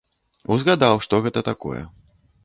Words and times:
Узгадаў, 0.53 0.95
што 1.07 1.19
гэта 1.25 1.43
такое. 1.49 1.81